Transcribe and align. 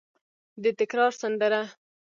د 0.63 0.65
تکرار 0.79 1.11
سندره 1.21 1.61